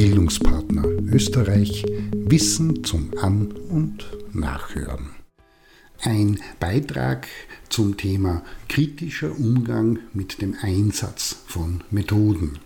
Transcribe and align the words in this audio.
Bildungspartner 0.00 0.82
Österreich 1.12 1.84
Wissen 2.14 2.84
zum 2.84 3.10
An- 3.20 3.52
und 3.68 4.06
Nachhören. 4.32 5.10
Ein 6.00 6.40
Beitrag 6.58 7.28
zum 7.68 7.98
Thema 7.98 8.42
kritischer 8.66 9.38
Umgang 9.38 9.98
mit 10.14 10.40
dem 10.40 10.56
Einsatz 10.62 11.42
von 11.46 11.84
Methoden. 11.90 12.60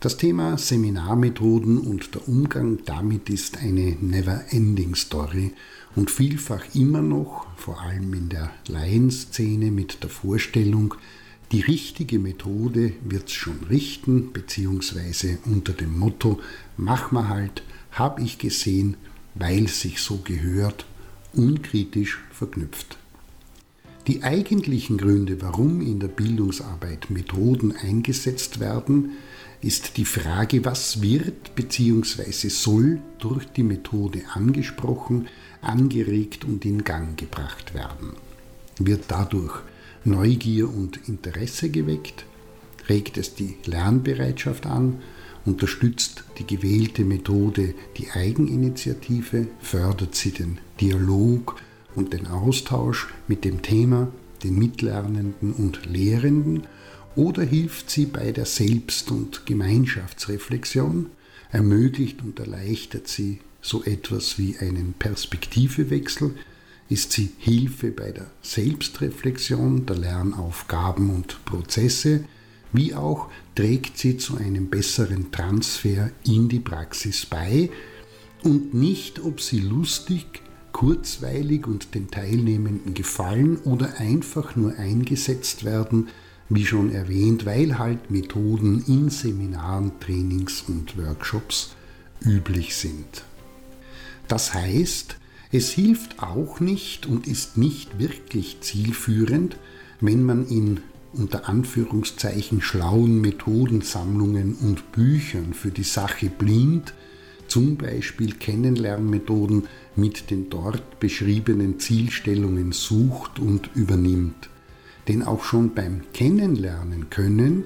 Das 0.00 0.16
Thema 0.16 0.58
Seminarmethoden 0.58 1.78
und 1.78 2.16
der 2.16 2.26
Umgang 2.26 2.80
damit 2.84 3.30
ist 3.30 3.58
eine 3.58 3.96
never-ending 4.00 4.96
Story 4.96 5.52
und 5.94 6.10
vielfach 6.10 6.64
immer 6.74 7.00
noch, 7.00 7.46
vor 7.54 7.80
allem 7.80 8.12
in 8.12 8.28
der 8.28 8.50
Laienszene, 8.66 9.70
mit 9.70 10.02
der 10.02 10.10
Vorstellung, 10.10 10.94
die 11.52 11.60
richtige 11.62 12.18
Methode 12.18 12.92
wird's 13.04 13.32
schon 13.32 13.64
richten, 13.68 14.32
beziehungsweise 14.32 15.38
unter 15.46 15.72
dem 15.72 15.98
Motto 15.98 16.40
Mach 16.76 17.10
mal 17.10 17.28
halt, 17.28 17.62
hab 17.92 18.20
ich 18.20 18.38
gesehen, 18.38 18.96
weil 19.34 19.66
sich 19.68 20.00
so 20.00 20.18
gehört, 20.18 20.86
unkritisch 21.32 22.20
verknüpft. 22.30 22.98
Die 24.06 24.22
eigentlichen 24.22 24.96
Gründe, 24.96 25.42
warum 25.42 25.80
in 25.80 26.00
der 26.00 26.08
Bildungsarbeit 26.08 27.10
Methoden 27.10 27.72
eingesetzt 27.76 28.58
werden, 28.60 29.10
ist 29.60 29.98
die 29.98 30.06
Frage, 30.06 30.64
was 30.64 31.02
wird 31.02 31.54
bzw. 31.54 32.48
soll 32.48 33.00
durch 33.18 33.44
die 33.46 33.62
Methode 33.62 34.22
angesprochen, 34.32 35.28
angeregt 35.60 36.44
und 36.44 36.64
in 36.64 36.82
Gang 36.82 37.18
gebracht 37.18 37.74
werden. 37.74 38.14
Wird 38.78 39.04
dadurch 39.08 39.60
Neugier 40.04 40.68
und 40.68 41.08
Interesse 41.08 41.70
geweckt, 41.70 42.24
regt 42.88 43.18
es 43.18 43.34
die 43.34 43.56
Lernbereitschaft 43.66 44.66
an, 44.66 45.00
unterstützt 45.44 46.24
die 46.38 46.46
gewählte 46.46 47.04
Methode 47.04 47.74
die 47.96 48.10
Eigeninitiative, 48.10 49.46
fördert 49.60 50.14
sie 50.14 50.32
den 50.32 50.58
Dialog 50.80 51.56
und 51.94 52.12
den 52.12 52.26
Austausch 52.26 53.08
mit 53.28 53.44
dem 53.44 53.62
Thema, 53.62 54.08
den 54.42 54.58
Mitlernenden 54.58 55.52
und 55.52 55.86
Lehrenden 55.86 56.62
oder 57.16 57.42
hilft 57.42 57.90
sie 57.90 58.06
bei 58.06 58.32
der 58.32 58.46
Selbst- 58.46 59.10
und 59.10 59.44
Gemeinschaftsreflexion, 59.46 61.06
ermöglicht 61.50 62.22
und 62.22 62.38
erleichtert 62.38 63.08
sie 63.08 63.40
so 63.60 63.82
etwas 63.84 64.38
wie 64.38 64.56
einen 64.58 64.94
Perspektivewechsel, 64.98 66.34
ist 66.90 67.12
sie 67.12 67.30
Hilfe 67.38 67.92
bei 67.92 68.10
der 68.10 68.26
Selbstreflexion 68.42 69.86
der 69.86 69.96
Lernaufgaben 69.96 71.10
und 71.10 71.44
Prozesse, 71.44 72.24
wie 72.72 72.94
auch 72.94 73.30
trägt 73.54 73.96
sie 73.96 74.16
zu 74.16 74.36
einem 74.36 74.68
besseren 74.68 75.30
Transfer 75.32 76.10
in 76.26 76.48
die 76.48 76.58
Praxis 76.58 77.26
bei 77.26 77.70
und 78.42 78.74
nicht, 78.74 79.20
ob 79.20 79.40
sie 79.40 79.60
lustig, 79.60 80.42
kurzweilig 80.72 81.66
und 81.66 81.94
den 81.94 82.10
Teilnehmenden 82.10 82.94
gefallen 82.94 83.58
oder 83.58 83.98
einfach 83.98 84.56
nur 84.56 84.76
eingesetzt 84.76 85.64
werden, 85.64 86.08
wie 86.48 86.66
schon 86.66 86.90
erwähnt, 86.92 87.46
weil 87.46 87.78
halt 87.78 88.10
Methoden 88.10 88.82
in 88.88 89.10
Seminaren, 89.10 89.92
Trainings 90.00 90.64
und 90.66 90.96
Workshops 90.98 91.76
üblich 92.24 92.74
sind. 92.74 93.24
Das 94.26 94.54
heißt, 94.54 95.19
es 95.52 95.70
hilft 95.70 96.22
auch 96.22 96.60
nicht 96.60 97.06
und 97.06 97.26
ist 97.26 97.56
nicht 97.58 97.98
wirklich 97.98 98.58
zielführend, 98.60 99.56
wenn 100.00 100.22
man 100.22 100.46
in 100.46 100.80
unter 101.12 101.48
Anführungszeichen 101.48 102.62
schlauen 102.62 103.20
Methodensammlungen 103.20 104.54
und 104.54 104.92
Büchern 104.92 105.54
für 105.54 105.72
die 105.72 105.82
Sache 105.82 106.30
blind, 106.30 106.94
zum 107.48 107.76
Beispiel 107.76 108.34
Kennenlernmethoden 108.34 109.66
mit 109.96 110.30
den 110.30 110.50
dort 110.50 111.00
beschriebenen 111.00 111.80
Zielstellungen 111.80 112.70
sucht 112.70 113.40
und 113.40 113.70
übernimmt. 113.74 114.48
Denn 115.08 115.24
auch 115.24 115.42
schon 115.42 115.74
beim 115.74 116.02
Kennenlernen 116.12 117.10
können 117.10 117.64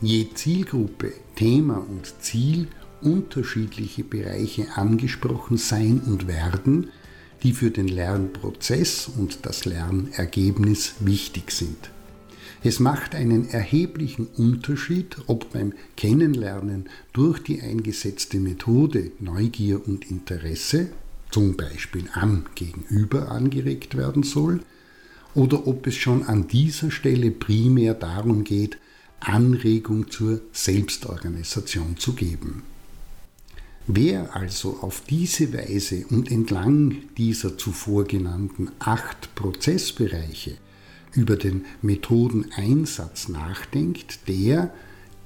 je 0.00 0.28
Zielgruppe, 0.32 1.12
Thema 1.36 1.86
und 1.86 2.14
Ziel 2.22 2.68
unterschiedliche 3.02 4.04
Bereiche 4.04 4.68
angesprochen 4.76 5.58
sein 5.58 6.00
und 6.06 6.26
werden, 6.26 6.88
die 7.42 7.52
für 7.52 7.70
den 7.70 7.88
Lernprozess 7.88 9.08
und 9.16 9.40
das 9.46 9.64
Lernergebnis 9.64 10.94
wichtig 11.00 11.50
sind. 11.52 11.90
Es 12.62 12.78
macht 12.78 13.14
einen 13.14 13.48
erheblichen 13.48 14.26
Unterschied, 14.36 15.16
ob 15.26 15.52
beim 15.52 15.72
Kennenlernen 15.96 16.90
durch 17.14 17.38
die 17.38 17.62
eingesetzte 17.62 18.38
Methode 18.38 19.12
Neugier 19.18 19.86
und 19.86 20.10
Interesse, 20.10 20.90
zum 21.30 21.56
Beispiel 21.56 22.04
am 22.12 22.44
Gegenüber, 22.54 23.30
angeregt 23.30 23.96
werden 23.96 24.24
soll, 24.24 24.60
oder 25.34 25.66
ob 25.66 25.86
es 25.86 25.94
schon 25.94 26.24
an 26.24 26.48
dieser 26.48 26.90
Stelle 26.90 27.30
primär 27.30 27.94
darum 27.94 28.44
geht, 28.44 28.78
Anregung 29.20 30.10
zur 30.10 30.40
Selbstorganisation 30.52 31.96
zu 31.96 32.14
geben. 32.14 32.62
Wer 33.92 34.36
also 34.36 34.78
auf 34.82 35.02
diese 35.10 35.52
Weise 35.52 36.04
und 36.10 36.30
entlang 36.30 36.98
dieser 37.18 37.58
zuvor 37.58 38.04
genannten 38.04 38.70
acht 38.78 39.34
Prozessbereiche 39.34 40.58
über 41.12 41.34
den 41.34 41.64
Methodeneinsatz 41.82 43.28
nachdenkt, 43.28 44.28
der, 44.28 44.72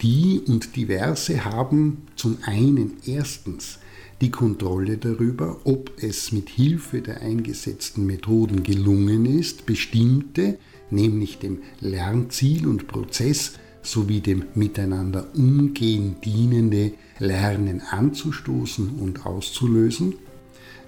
die 0.00 0.40
und 0.46 0.76
diverse 0.76 1.44
haben 1.44 2.06
zum 2.16 2.38
einen 2.44 2.94
erstens 3.04 3.80
die 4.22 4.30
Kontrolle 4.30 4.96
darüber, 4.96 5.60
ob 5.64 5.92
es 6.02 6.32
mit 6.32 6.48
Hilfe 6.48 7.02
der 7.02 7.20
eingesetzten 7.20 8.06
Methoden 8.06 8.62
gelungen 8.62 9.26
ist, 9.26 9.66
bestimmte, 9.66 10.56
nämlich 10.90 11.38
dem 11.38 11.58
Lernziel 11.80 12.66
und 12.66 12.88
Prozess 12.88 13.58
sowie 13.82 14.20
dem 14.20 14.46
Miteinander 14.54 15.28
umgehen 15.34 16.16
dienende 16.24 16.94
Lernen 17.18 17.80
anzustoßen 17.80 18.90
und 19.00 19.26
auszulösen, 19.26 20.14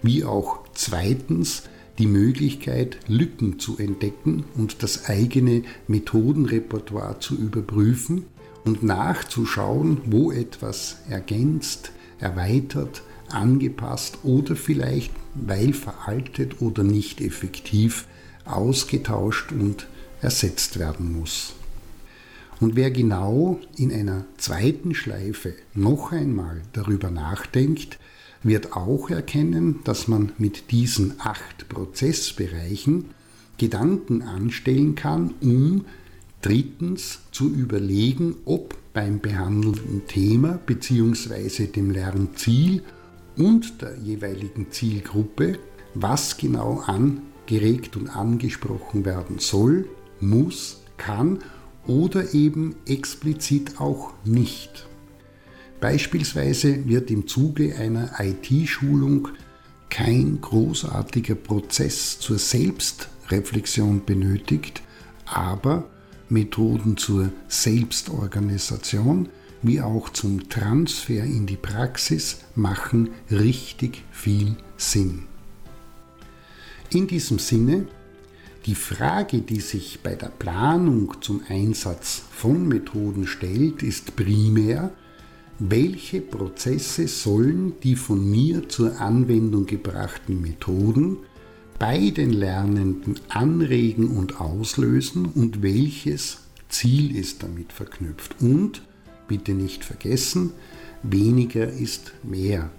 wie 0.02 0.24
auch 0.24 0.60
zweitens 0.74 1.64
die 1.98 2.06
Möglichkeit, 2.06 2.98
Lücken 3.08 3.58
zu 3.58 3.78
entdecken 3.78 4.44
und 4.56 4.82
das 4.82 5.06
eigene 5.06 5.62
Methodenrepertoire 5.88 7.20
zu 7.20 7.36
überprüfen 7.36 8.26
und 8.64 8.82
nachzuschauen, 8.82 9.98
wo 10.06 10.30
etwas 10.30 10.98
ergänzt, 11.08 11.92
erweitert, 12.18 13.02
angepasst 13.30 14.18
oder 14.24 14.56
vielleicht, 14.56 15.12
weil 15.34 15.72
veraltet 15.72 16.60
oder 16.60 16.82
nicht 16.82 17.20
effektiv, 17.20 18.06
ausgetauscht 18.44 19.52
und 19.52 19.88
ersetzt 20.20 20.78
werden 20.78 21.18
muss. 21.18 21.54
Und 22.60 22.74
wer 22.74 22.90
genau 22.90 23.60
in 23.76 23.92
einer 23.92 24.24
zweiten 24.38 24.94
Schleife 24.94 25.54
noch 25.74 26.12
einmal 26.12 26.62
darüber 26.72 27.10
nachdenkt, 27.10 27.98
wird 28.42 28.72
auch 28.72 29.10
erkennen, 29.10 29.80
dass 29.84 30.08
man 30.08 30.32
mit 30.38 30.70
diesen 30.70 31.14
acht 31.18 31.68
Prozessbereichen 31.68 33.06
Gedanken 33.58 34.22
anstellen 34.22 34.94
kann, 34.94 35.34
um 35.40 35.84
drittens 36.42 37.20
zu 37.32 37.48
überlegen, 37.50 38.36
ob 38.44 38.76
beim 38.92 39.20
behandelten 39.20 40.06
Thema 40.06 40.58
bzw. 40.64 41.66
dem 41.66 41.90
Lernziel 41.90 42.82
und 43.36 43.82
der 43.82 43.96
jeweiligen 43.98 44.70
Zielgruppe, 44.70 45.58
was 45.94 46.36
genau 46.36 46.82
angeregt 46.86 47.96
und 47.96 48.08
angesprochen 48.08 49.04
werden 49.04 49.38
soll, 49.38 49.88
muss, 50.20 50.82
kann 50.96 51.40
oder 51.86 52.34
eben 52.34 52.76
explizit 52.86 53.80
auch 53.80 54.12
nicht. 54.24 54.86
Beispielsweise 55.80 56.86
wird 56.88 57.10
im 57.10 57.26
Zuge 57.26 57.76
einer 57.76 58.12
IT-Schulung 58.18 59.28
kein 59.88 60.40
großartiger 60.40 61.34
Prozess 61.34 62.18
zur 62.18 62.38
Selbstreflexion 62.38 64.04
benötigt, 64.04 64.82
aber 65.26 65.88
Methoden 66.28 66.96
zur 66.96 67.30
Selbstorganisation 67.48 69.28
wie 69.62 69.80
auch 69.80 70.10
zum 70.10 70.48
Transfer 70.48 71.24
in 71.24 71.46
die 71.46 71.56
Praxis 71.56 72.38
machen 72.54 73.10
richtig 73.30 74.02
viel 74.10 74.56
Sinn. 74.76 75.24
In 76.90 77.06
diesem 77.06 77.38
Sinne 77.38 77.86
die 78.66 78.74
Frage, 78.74 79.42
die 79.42 79.60
sich 79.60 80.00
bei 80.02 80.16
der 80.16 80.28
Planung 80.28 81.14
zum 81.20 81.40
Einsatz 81.48 82.22
von 82.32 82.66
Methoden 82.66 83.28
stellt, 83.28 83.82
ist 83.84 84.16
primär, 84.16 84.90
welche 85.60 86.20
Prozesse 86.20 87.06
sollen 87.06 87.74
die 87.82 87.94
von 87.94 88.28
mir 88.28 88.68
zur 88.68 89.00
Anwendung 89.00 89.66
gebrachten 89.66 90.42
Methoden 90.42 91.18
bei 91.78 92.10
den 92.10 92.32
Lernenden 92.32 93.20
anregen 93.28 94.16
und 94.16 94.40
auslösen 94.40 95.26
und 95.26 95.62
welches 95.62 96.38
Ziel 96.68 97.14
ist 97.16 97.44
damit 97.44 97.72
verknüpft. 97.72 98.36
Und, 98.40 98.82
bitte 99.28 99.52
nicht 99.52 99.84
vergessen, 99.84 100.52
weniger 101.04 101.70
ist 101.70 102.12
mehr. 102.24 102.70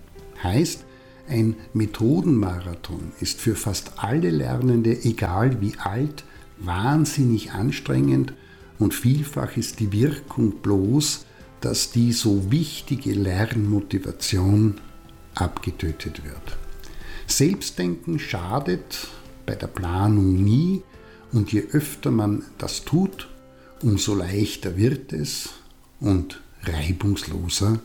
Heißt, 0.43 0.86
ein 1.27 1.55
Methodenmarathon 1.73 3.11
ist 3.19 3.39
für 3.39 3.55
fast 3.55 3.93
alle 3.97 4.29
Lernende, 4.29 5.03
egal 5.03 5.61
wie 5.61 5.77
alt, 5.77 6.23
wahnsinnig 6.57 7.51
anstrengend 7.51 8.33
und 8.79 8.93
vielfach 8.93 9.57
ist 9.57 9.79
die 9.79 9.91
Wirkung 9.91 10.57
bloß, 10.61 11.25
dass 11.61 11.91
die 11.91 12.13
so 12.13 12.51
wichtige 12.51 13.13
Lernmotivation 13.13 14.75
abgetötet 15.33 16.23
wird. 16.23 16.57
Selbstdenken 17.25 18.19
schadet 18.19 19.07
bei 19.45 19.55
der 19.55 19.67
Planung 19.67 20.43
nie 20.43 20.83
und 21.31 21.51
je 21.51 21.63
öfter 21.71 22.11
man 22.11 22.43
das 22.57 22.85
tut, 22.85 23.27
umso 23.81 24.15
leichter 24.15 24.77
wird 24.77 25.13
es 25.13 25.49
und 25.99 26.41
reibungsloser 26.63 27.79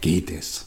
geht 0.00 0.30
es. 0.30 0.66